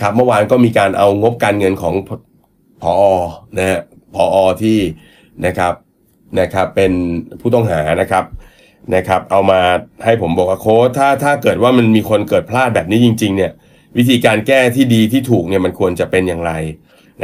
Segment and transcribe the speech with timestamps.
[0.00, 1.94] ครับเมื่อวานก็มีการเอางบการเงินของ
[2.82, 2.94] พอ
[3.58, 3.80] นะฮะ
[4.14, 4.78] พอที่
[5.46, 5.74] นะครับ
[6.40, 6.92] นะครับเป็น
[7.40, 8.24] ผู้ต้องหานะครับ
[8.94, 9.60] นะครับ เอามา
[10.04, 13.52] ให้ผมบอกว่าโค้ดถ้าถ้าเกิดว่ามันมีคนเกิดพลาดแบบนี้จริง ๆ เนี่ย
[13.96, 16.52] วิธีการแก้ที่ดีที่ถูกเนี่ยมันควรจะเป็นอย่างไร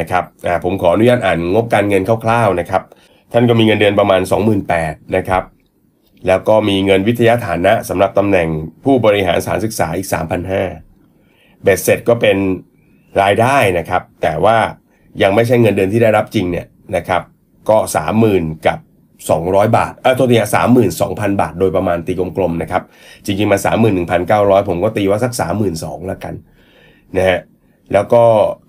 [0.00, 2.82] นะครับอ่าผมขออนุญาตอ่านงบการเงินคร่าวๆนะครับ
[3.32, 4.20] ท่านก็มีเงินเดือนประมาณ
[4.68, 5.42] 28,000นะครับ
[6.26, 8.48] แล้วก็มีเงินวิทยาฐานะสำหรับตำแหน่ง
[8.84, 10.91] ผู้บริหารสถารศึกษาอีก 3,500
[11.62, 12.36] เบ็ดเสร็จก็เป็น
[13.22, 14.56] รายได้นะครับ แต่ว่า
[15.22, 16.66] ยังไม่ใช่เงินเดือนที่ได้รับจริงเนี่ย
[16.96, 17.22] นะครับ
[17.68, 17.76] ก็
[18.22, 18.78] 30,000กับ
[19.28, 22.82] 200 บาทเออตัวนี้สามหมื่นสองพันบาทโดยประมาณตีกลมๆนะครับ
[23.24, 26.34] จริงๆมาสามหมื่นหนึ่งพันเก้าร้อยผมก็ตีว่าสักสามหมื่นสองแล้วกัน
[27.16, 27.40] นะฮะ
[27.92, 28.22] แล้วก็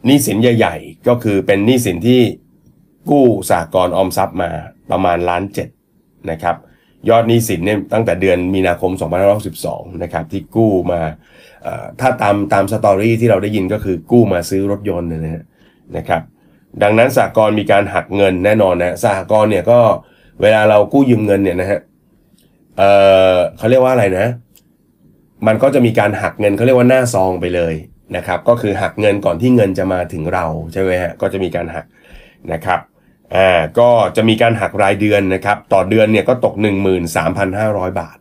[0.06, 2.22] หนี้สินใหญ่ ๆ ก็คือเป็นหนี้สินที่
[3.10, 4.50] กู้สากลออมทรัพย์มา
[4.92, 5.70] ประมาณล้านเจ็ด
[6.32, 6.56] นะครับ
[7.10, 8.92] ยอดหนี้สินเนี่ยตั้งแต่เดือนมีนาคม
[9.48, 11.02] 2562นะครับที่กู้มา
[12.00, 15.44] ถ้าตามตามสตอรี่ที่เราได้ยินก็คือกู้มาซื้อรถยนต์นะฮะ
[15.98, 16.22] นะครับ
[16.84, 19.80] ดังนั้นสากลมีการหักเงินแน่นอนนะสากลเนี่ยก็
[20.42, 21.80] เวลาเรากู้ยืมเงินเนี่ยนะฮะ
[22.78, 22.84] เอ
[23.34, 24.28] อเขาเรียกว่าอะไรนะ
[25.48, 27.74] มันก็จะมีการหักเงินเขาเรียกว่าหน้าซองไปเลย
[28.16, 31.86] นะครับ ก็คือหักเงินก่อนที่เงินจะมาถึงเราใช่ไหมฮะก็จะมีการหัก
[32.54, 32.80] นะครับ
[33.36, 33.50] อ่า
[33.80, 36.56] ก็จะมีการหักรายเดือนนะครับ ต่อเดือนเนี่ยก็ตก
[37.28, 38.18] 13,500 บาท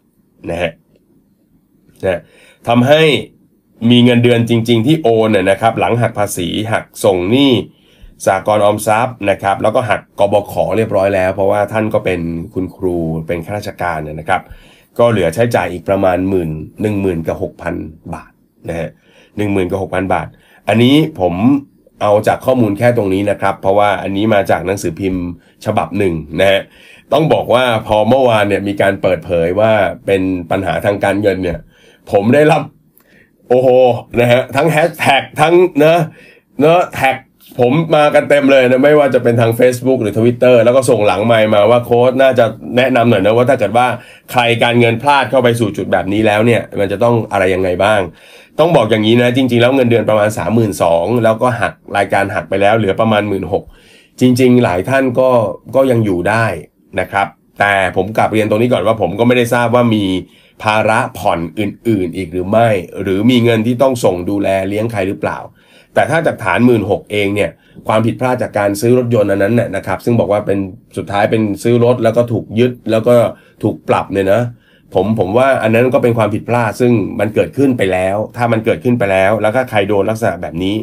[0.50, 0.72] นะฮะ
[2.06, 2.20] นะ
[2.68, 3.02] ทำให้
[3.90, 7.52] มีเงินเดือนจริง ๆ ที่โอนเนี่ยนะครับหลังหักภาษีหักส่งหนี้
[8.26, 12.20] สากลออมทรัพย์นะครับแล้วก็หักกบขเรียบร้อยแล้ว เพราะว่าท่านก็เป็น
[12.54, 14.42] คุณครูเป็นข้าราชการเนี่ยนะครับ
[14.98, 16.50] ก็เหลือใช้จ่ายอีกประมาณหมื่น
[16.82, 17.74] หนึ่งหมื่นกับหกพัน
[18.14, 18.30] บาท
[18.68, 18.88] นะฮะ
[19.36, 20.26] หนึ่งหมื่นกับหกพันบาท
[20.68, 21.34] อันนี้ผม
[22.00, 25.24] เอาจากข้อมูลแค่ตรงนี้นะครับ เพราะว่าอันนี้มาจากหนังสือพิมพ์
[25.64, 26.60] ฉบับหนึ่งนะฮะ
[27.12, 29.72] ต้องบอกว่าพอเมื่อวานเนี่ยมีการเปิดเผยว่า
[30.06, 31.58] เป็นปัญหาทางการเงินเนี่ย
[32.12, 32.62] ผมได้รับ
[33.52, 33.70] โอ้โห
[34.20, 36.00] นะฮะทั้งแฮชแท็กทั้งเนะ
[36.60, 37.16] เนะแท็ก
[37.60, 42.44] ผมมากันเต็มเลยนะไม่ว่าจะเป็นทาง Facebook หรือ Twitter แล้วก็ส่งหลังไมมาว่าโค้ดน่าจะ
[42.76, 43.86] แนะนำหน่อยนะว่าถ้าเกิดว่า
[44.32, 48.00] ใครการเงินพลาดเข้าไปสู่จุดแบบนี้แล้วเนี่ย มันจะต้องอะไรยังไงบ้าง
[48.58, 53.44] ต้องบอกอย่างนี้นะ จริง ๆ แล้วเงินเดือนประมาณ 3 2 0 0 0แล้วก็หักรายการหักไปแล้วเหลือประมาณ 1 6ื่น
[54.20, 55.30] จริง ๆ หลายท่านก็
[55.74, 56.44] ก็ยังอยู่ได้
[57.00, 57.26] นะครับ
[57.60, 60.04] แต่ผมกลับเรียนตรงนี้ก่อนว่าผมก็ไม่ได้ทราบว่ามี
[60.62, 62.68] ภาระผ่อนอื่นๆ อีกหรือไม่
[63.02, 65.38] หรือมีเงินที่ต้องส่งดูแลเลี้ยงใครหรือเปล่า
[65.94, 67.50] แต่ถ้าจากฐานหมื่นหกเองเนี่ย
[67.88, 70.58] ความผิดพลาดจากการซื้อรถยนต์อันนั้นเนี่ยนะครับ ซึ่งบอกว่าเป็น
[70.96, 73.14] สุดท้ายเป็นซื้อรถแล้วก็ถูกยึดแล้วก็
[73.62, 74.42] ถูกปรับเนี่ยนะ
[74.94, 80.76] ผมผมว่าอันนั้นก็เป็นความผิดพลาดซึ่งมันเกิดขึ้นไปแล้ว ถ้ามันเกิดขึ้นไปแล้ว แล้วก็ใครโดนลักษณะแบบนี้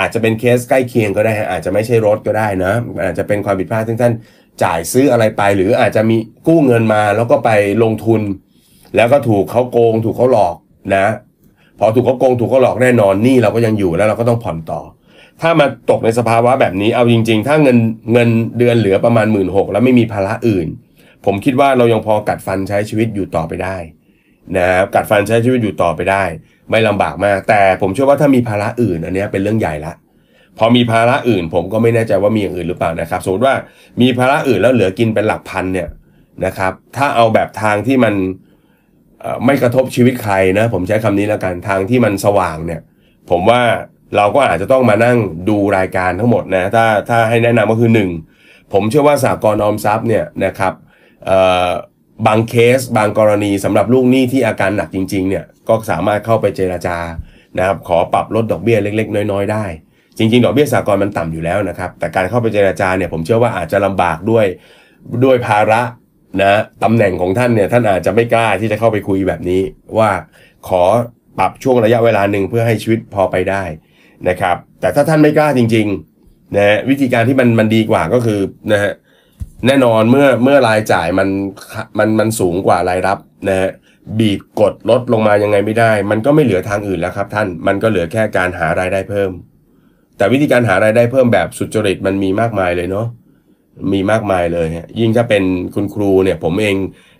[0.00, 2.72] อาจจะเป็นเคสใกล้เคียงก็ได้ อาจจะไม่ใช่รถก็ได้นะ
[3.04, 4.14] อาจจะเป็นความผิดพลาดที่ท่าน
[4.62, 6.16] จ่ายซื้ออะไรไป หรืออาจจะมี
[6.46, 7.50] กู้เงินมาแล้วก็ไป
[7.82, 8.20] ลงทุน
[8.96, 10.56] แล้วก็ถูกเขาโกงถูกเขาหลอก
[10.96, 11.06] นะ
[11.78, 14.80] พอถูกเขาโกงถูกเขาหลอกแน่นอนนี่เราก็ยังอยู่แล้วเราก็ต้องผ่อนต่อ
[15.40, 17.78] ถ้ามาตกในสภาวะแบบนี้เอาจริง ๆ ถ้าเงิน
[18.12, 20.66] เงินเดือนเหลือประมาณหมื่นหกแล้วไม่มีภาระอื่น
[21.24, 23.76] ผมคิดว่าเรายังพอกัดฟันใช้ชีวิตอยู่ต่อไปได้
[24.56, 26.24] นะครับกัดฟันใช้ชีวิตอยู่ต่อไปได้
[26.70, 29.92] ไม่ลำบากมาก แต่ผมเชื่อว่าถ้ามีภาระอื่นอันนี้เป็นเรื่องใหญ่ละ
[30.58, 33.54] พอมีภาระอื่น ผมก็ไม่แน่ใจว่ามีอย่างอื่นหรือเปล่านะครับสมมติว่า
[34.00, 35.88] มีภาระอื่นแล้วเหลือกินเป็นหลักพันเนี่ย
[36.44, 38.14] นะครับ ถ้าเอาแบบทางที่มัน
[39.44, 42.80] ไม่กระทบชีวิตใครนะ ผมใช้คำนี้แล้วกันทางที่มันสว่างเนี่ย
[43.30, 43.62] ผมว่า
[44.16, 45.18] เราก็อาจจะต้องมานั่ง
[45.48, 47.90] ดูรายการทั้งหมดนะถ้าถ้าให้แนะนำก็คือ
[48.30, 50.72] 1 ผมเชื่อว่าสากลออมทรัพย์เนี่ยนะครับ
[52.26, 56.96] บางเคสบางกรณีสำหรับลูกหนี้ที่อาการหนักจริงๆเนี่ยก็สามารถเข้าไปเจราจา
[57.58, 59.64] นะครับขอปรับลดดอกเบี้ยเล็ก ๆ น้อย ๆ ได้
[60.18, 64.46] จริง ๆ ดอกเบี้ยสากลมันต่ำอยู่แล้วนะครับ แต่การเข้าไปเจราจาเนี่ยผมเชื่อว่าอาจจะลำบากด้วย
[65.24, 65.82] ด้วยภาระ
[66.42, 66.52] นะ
[66.84, 69.62] ตำแหน่งของท่านเนี่ยท่านอาจจะไม่กล้าที่จะเข้าไปคุยแบบนี้
[69.98, 70.10] ว่า
[70.68, 70.82] ขอ
[71.38, 73.62] ปรับช่วงระยะเวลาหนึ่งเพื่อให้ชีวิตพอไปได้
[74.28, 78.40] นะครับ แต่ถ้าท่านไม่กล้าจริงๆนะวิธีการที่มันมันดีกว่าก็คือ
[78.72, 78.92] นะฮะ
[79.66, 81.28] แน่นอนเมื่อเมื่อรายจ่ายมัน
[81.98, 83.18] มันมันสูงกว่ารายรับ
[83.48, 83.70] นะฮะ
[84.18, 89.30] บีบกดลดลงมายังไงไม่ได้ มันก็ไม่เหลือทางอื่นแล้วครับท่านมันก็เหลือแค่การหารายได้เพิ่ม
[90.16, 93.06] แต่วิธีการหารายได้เพิ่มแบบสุจริตมันมีมากมายเลยเนาะ
[93.92, 94.66] มีมากมายเลย
[95.00, 95.44] ยิ่งถ้าเป็น
[95.74, 96.76] คุณครูเนี่ยผมเอง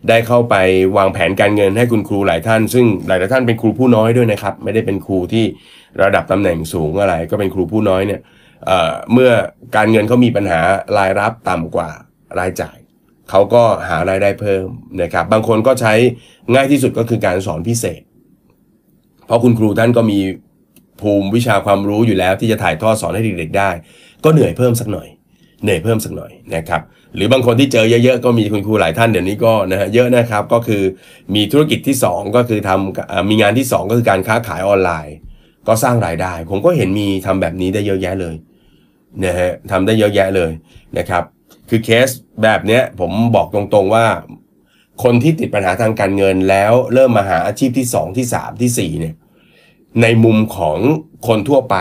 [0.09, 0.55] ได้เข้าไป
[0.97, 5.45] วางแผนการเงินให้คุณครูหลายท่าน ซึ่งหลายท่านเป็นครูผู้น้อยด้วยนะครับ ไม่ได้เป็นครูที่
[6.03, 8.21] ระดับตำแหน่งสูงอะไร ก็เป็นครูผู้น้อยเนี่ย
[8.67, 9.31] เเมื่อ
[9.77, 10.61] การเงินเขามีปัญหา
[10.99, 11.91] รายรับต่ำกว่า
[12.39, 12.77] รายจ่าย
[13.31, 14.67] เขาก็หารายได้เพิ่ม
[15.03, 15.95] นะครับ บางคนก็ใช้
[16.55, 18.01] ง่ายที่สุดก็คือการสอนพิเศษ
[19.27, 20.19] เพราะคุณครูท่านก็มี
[21.01, 23.71] ภูมิวิชาความรู้อยู่แล้วที่จะถ่ายทอดสอนให้เด็กๆได้
[24.25, 25.09] ก็เหนื่อยเพิ่มสักหน่อย
[25.63, 26.83] เหนื่อยเพิ่มสักหน่อยนะครับ
[27.15, 30.83] หรือบางคนที่เจอเยอะๆก็มีคุณครูหลายท่านเดี๋ยวนี้ก็นะฮะเยอะนะครับก็คือ
[31.35, 35.17] มีธุรกิจที่ 2 ก็คือทำมีงานที่ 2 ก็คือการค้าขายออนไลน์
[35.69, 38.35] ก็สร้างรายได้ ผมก็เห็นมีทำแบบนี้ได้เยอะแยะเลย
[39.25, 40.51] นะฮะทำได้เยอะแยะเลย
[40.99, 41.25] นะครับ
[41.69, 42.09] คือเคส
[42.43, 44.07] แบบเนี้ยผมบอกตรงๆว่า
[45.03, 49.15] คนที่ติดปัญหาทางการเงินแล้วเริ่มมาหาอาชีพที่ 2 ที่ 3 ที่4เนี่ย
[50.03, 50.79] ในมุมของ
[51.27, 51.77] คนทั่วไป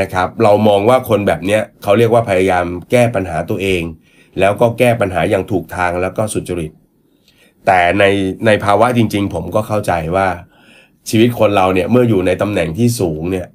[0.00, 3.82] นะครับ เรามองว่าคนแบบเนี้ยเขาเรียกว่าพยายามแก้ปัญหาตัวเอง
[4.40, 6.72] แล้วก็แก้ปัญหาอย่างถูกทางแล้วก็สุจริต
[7.66, 8.04] แต่ใน
[8.46, 10.26] ในภาวะจริง ๆ ผมก็เข้าใจว่า
[11.08, 13.46] ชีวิตคนเราเนี่ยเมื่ออยู่ในตำแหน่งที่สูงเนี่ย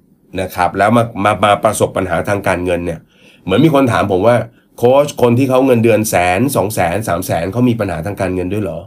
[0.42, 3.00] นะครับ แล้วมามามาประสบปัญหาทางการเงินเนี่ย
[3.44, 4.36] เหมือนมีคนถามผมว่า
[4.78, 8.80] โค้ชคนที่เขาเงินเดือนแสนสองแสนสามแสนเขามีปัญหาทางการเงินด้วยเหรอ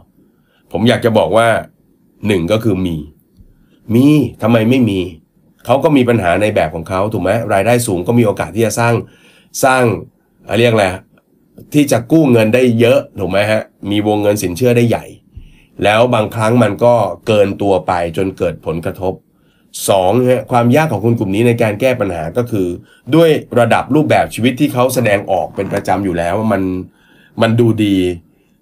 [0.71, 1.47] ผมอยากจะบอกว่า
[2.27, 2.97] หนึ่งก็คือมี
[3.93, 4.05] มี
[4.41, 4.99] ทำไมไม่มี
[5.65, 8.93] เขาก็มีปัญหาในแบบของเขาถูกไหมรายได้สูงก็มีโอกาสที่จะสร้าง
[9.63, 9.83] สร้าง
[10.45, 10.85] เอ่อเรียกอะไร
[11.73, 15.05] ที่จะกู้เงินได้เยอะถูกไหมฮะมีวงเงินสินเชื่อได้ใหญ่
[15.83, 16.93] แล้วบางครั้งมันก็
[17.27, 19.13] เกินตัวไปจนเกิดผลกระทบ
[19.89, 22.67] สองฮะความยากของคนกลุ่มนี้ในการแก้ปัญหาก็คือ
[23.15, 23.29] ด้วย
[23.59, 26.61] ระดับรูปแบบชีวิตที่เขาแสดงออกเป็นประจำอยู่แล้วมัน
[27.41, 27.97] มันดูดี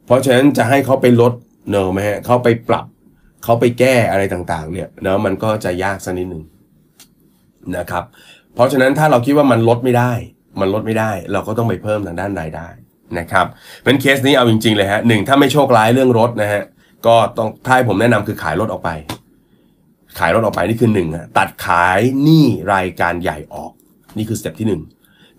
[0.05, 1.33] เพราะฉะนั้นจะให้เขาไปลด
[1.69, 2.85] เนอะไหมฮะเขาไปปรับ
[3.43, 6.43] เขาไปแก้อะไรต่างๆ เนี่ยเนอะมันก็จะยากสักนิดหนึ่ง
[7.77, 8.03] นะครับ
[8.55, 10.11] เพราะฉะนั้นถ้าเราคิดว่ามันลดไม่ได้
[10.59, 12.67] มันลดไม่ได้ เราก็ต้องไปเพิ่มทางด้านรายได้
[13.19, 13.45] นะครับ
[13.83, 16.63] เป็นเคสนี้เอาจริงๆเลยฮะหนึ่งถ้าไม่โชคร้ายเรื่องรถนะฮะ
[17.07, 18.89] ก็ต้องถ้าให้ผมแนะนำคือขายรถออกไป
[20.19, 23.71] ขายรถออกไปนี่คือหนึ่งอะตัดขายหนี้รายการใหญ่ออก
[24.17, 24.81] นี่คือสเต็ปที่หนึ่ง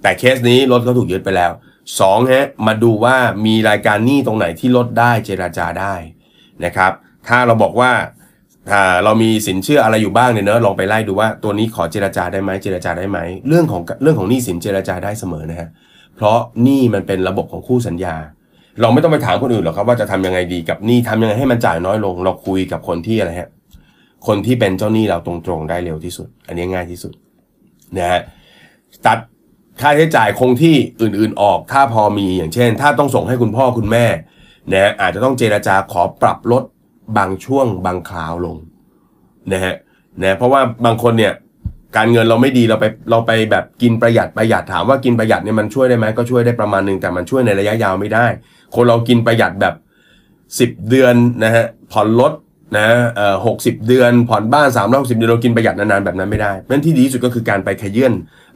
[0.03, 1.53] แต่เคสนี้รถเขาถูกยึดไปแล้ว
[2.00, 3.17] สองฮะมาดูว่า
[3.47, 5.94] มีรายการหนี้ตรงไหนที่ลดได้เจราจาได้
[6.65, 6.93] นะครับ
[7.29, 7.93] ถ้าเราบอกว่า
[8.73, 13.19] อ่าเรามีสินเชื่ออะไรอยู่บ้างเนี่ยเนอะลองไปไล่ดูว่าตัวนี้ขอเจราจาได้ไหมเจราจาได้ไหม
[13.49, 15.69] เรื่องของเรื่องของหนี้สินเจราจาได้เสมอนะฮะ
[16.17, 18.15] เพราะหนี้มันเป็นระบบของคู่สัญญา
[18.81, 23.51] เราไม่ต้องไปถามคนอื่นหรอกครับว่าจะทำยังไงดีกับหนี้ทำยังไงให้มันจ่ายน้อยลง เราคุยกับคนที่อะไรฮะ
[24.27, 27.13] คนที่เป็นเจ้าหนี้เราตรงๆได้เร็วที่สุด อันนี้ง่ายที่สุด
[27.99, 28.21] นะฮะ
[29.07, 29.19] ตัด
[29.81, 34.07] ค่าใช้จ่ายคงที่อื่นๆออกถ้าพอมีอย่างเช่น ถ้าต้องส่งให้คุณพ่อคุณแม่
[34.73, 36.63] นะอาจจะต้องเจราจาขอปรับลด
[37.19, 38.56] บางช่วงบางคราวลง
[39.53, 39.75] นะฮะ
[40.23, 41.33] นะเพราะว่าบางคนเนี่ย
[41.97, 48.27] การเงินเราไม่ดีเราไปเราไปแบบกินประหยัดประหยัดถามว่ากินประหยัดเนี่ยมันช่วยได้ไหมก็ช่วยได้ประมาณหนึ่งแต่มันช่วยในระยะยาวไม่ได้
[48.75, 49.75] คนเรากินประหยัดแบบ
[50.79, 51.15] 10 เดือน
[51.45, 52.33] นะฮะผ่อนรถ
[52.79, 58.12] นะเอ่อหกสิบเดือนผ่อนบ้าน3ามร้อยหกสิบเดือนเรากินประหยัดนานๆแบบนั้นไม่ได้เพราะฉะนั้นที่ดีที่สุดก็คือการไปขยื่น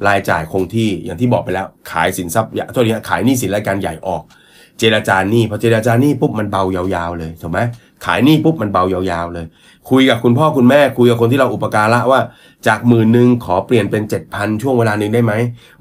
[0.06, 4.22] รายจ่ายคงที่อย่างที่บอกไปแล้ว ขายสินทรัพย์อย่าโทษทีขายหนี้สินรายการใหญ่ออก
[4.78, 7.58] เจราจาหนี้พอเจราจาหนี้ปุ๊บมันเบายาวๆเลยถูกไหม
[8.04, 9.46] ขายหนี้ปุ๊บมันเบายาวๆเลย
[9.90, 12.20] คุยกับคุณพ่อคุณแม่ คุยกับคนที่เราอุปการะว่า
[12.66, 15.32] จากหมื่นหนึ่งขอเปลี่ยนเป็นเจ็ดพันช่วงเวลาหนึ่งได้ไหม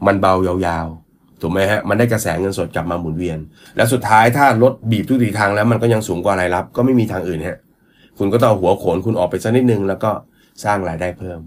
[0.06, 3.38] มันเบายาวๆ ถูกไหมฮะ มันได้กระแสเงินสดกลับมาหมุนเวียน
[3.76, 7.60] แล้วสุดท้ายถ้ารถบีบทุกทีทางแล้วมันก็ยังสูงกว่ารายรับ ก็ไม่มีทางอื่นฮะ
[8.18, 10.12] คุณก็ต้องหัวโขนคุณออกไปสักนิดนึงแล้วก็
[10.64, 11.40] สร้างรายได้เพิ่ม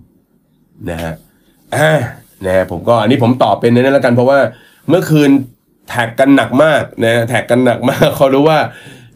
[0.91, 1.13] นะฮะ
[1.75, 1.91] อ่า
[2.47, 4.39] นะฮะผมก็อันนี้ผมตอบเป็นในนั้นแล้วกันเพราะว่า
[4.89, 5.31] เมื่อคืน
[5.89, 8.59] แท็กกันหนักมากนะแท็กกันหนักมากเขารู้ว่า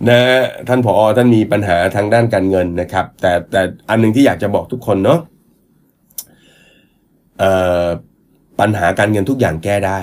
[0.09, 0.21] นะ
[0.69, 5.21] ท่านผอท่านมีปัญหาทางด้านการเงินนะครับ แต่แต่อันหนึงที่อยากจะบอกทุกคนเนาะ
[8.61, 10.01] ปัญหาการเงินทุกอย่างแก้ได้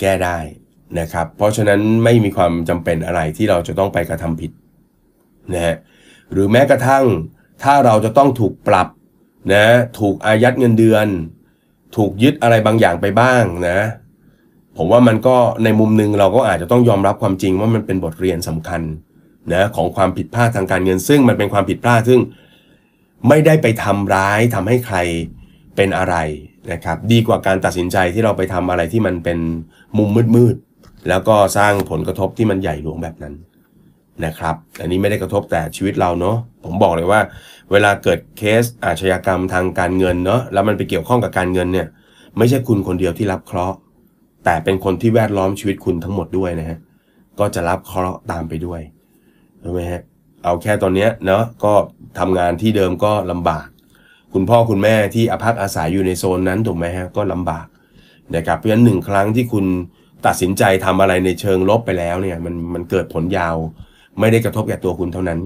[0.00, 0.38] แก้ได้
[1.00, 4.50] นะครับ เพราะฉะนั้นไม่มีความจำเป็นอะไรที่เราจะต้องไปกระทำผิด
[5.54, 5.76] นะฮะ
[6.32, 7.04] หรือแม้กระทั่ง
[7.62, 8.88] ถ้าเราจะต้องถูกปรับ
[9.54, 9.66] นะ
[9.98, 11.06] ถูกอายัดเงินเดือน
[11.96, 13.78] ถูกยึดอะไรบางอย่างไปบ้างนะ
[14.76, 18.82] ผมว่ามันก็ในมุมหนึ่งเราก็อาจจะต้องยอมรับความจริงว่ามันเป็นบทเรียนสำคัญ
[19.52, 22.20] นะของความผิดพลาดทางการเงิน ซึ่งมันเป็นความผิดพลาดซึ่ง
[23.28, 24.96] ไม่ได้ไปทำร้ายทำให้ใคร
[25.76, 26.16] เป็นอะไร
[26.72, 29.38] นะครับ ดีกว่าการตัดสินใจที่เราไปทำอะไรที่มันเป็น
[29.98, 33.34] มุมมืดๆแล้วก็สร้างผลกระทบที่มันใหญ่หลวงแบบนั้น
[34.24, 37.20] นะครับ อันนี้ไม่ได้กระทบแต่ชีวิตเราเนาะผมบอกเลยว่า
[37.72, 41.86] เวลาเกิดเคสอาชญากรรมทางการเงินเนาะแล้วมันไปเกี่ยวข้องกับการเงินเนี่ย
[42.38, 43.76] ไม่ใช่คุณคนเดียวที่รับเคราะห์
[44.44, 46.78] แต่เป็นคนที่แวดล้อมชีวิตคุณทั้งหมดด้วยนะฮะ
[47.38, 48.80] ก็จะรับเคราะห์ตามไปด้วย
[49.62, 50.02] ถูกไหมฮะ
[50.44, 51.72] เอาแค่ตอนเนี้ยเนาะก็
[52.18, 53.66] ทำงานที่เดิมก็ลำบาก
[54.34, 57.66] คุณพ่อคุณแม่ที่อาพักอาศัยอยู่ในโซนนั้นถูกไหมฮะก็ลำบาก
[58.36, 59.66] นะครับเพราะฉะนั้นหนึ่งครั้งที่คุณ
[60.26, 63.56] ตัดสินใจทำอะไรในเชิงลบไปแล้วเนี่ยมันมันเกิดผลยาว
[64.20, 65.40] ไม่ได้กระทบแก่ตัวคุณเท่านั้น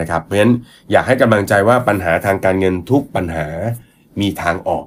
[0.00, 0.54] นะครับเพราะฉะนั้น
[0.92, 3.46] อยากให้กำลังใจว่าปัญหาทางการเงินทุกปัญหา
[4.20, 4.86] มีทางออก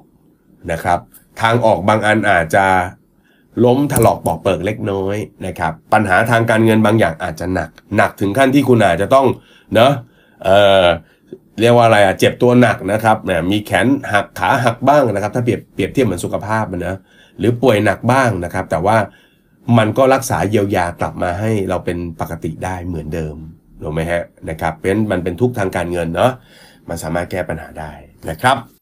[0.72, 0.98] นะครับ
[1.42, 2.66] ทางออกบางอันอาจจะ
[3.64, 9.26] ล้มถลอกปอกเปิกเล็กน้อยนะครับ ปัญหาทางการเงินบางอย่างอาจจะหนัก หนักถึงขั้นที่คุณอาจจะต้อง
[9.74, 9.92] เนาะ
[10.44, 10.48] เอ
[10.84, 10.86] อ
[11.60, 16.96] เรียกว่าอะไรอะเจ็บตัวหนักนะครับเนี่ยมีแขนหักขาหักบ้างนะครับ ถ้าเปรียบเปรียบเทียบเหมือนสุขภาพมันะ
[17.38, 18.96] หรือป่วยหนักบ้างนะครับ แต่ว่า
[19.78, 23.36] มันก็รักษาเยียวยากลับมาให้เราเป็นปกติได้เหมือนเดิม
[23.82, 26.32] ถูกไหมฮะนะครับเป็นมันเป็นทุกทางการเงินเนาะ
[26.88, 27.92] มันสามารถแก้ปัญหาได้
[28.30, 28.75] นะครับ